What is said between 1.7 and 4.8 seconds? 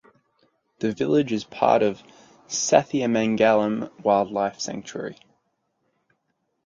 of Sathyamangalam Wildlife